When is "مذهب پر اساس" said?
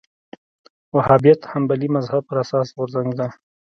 1.95-2.67